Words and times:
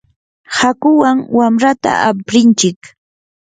hakuwan 0.57 1.15
wamrata 1.37 1.91
aprinchik. 2.09 2.79